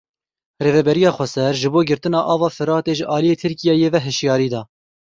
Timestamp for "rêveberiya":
0.65-1.11